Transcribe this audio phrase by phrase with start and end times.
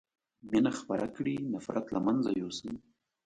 [0.49, 2.71] مينه خپره کړي نفرت له منځه يوسئ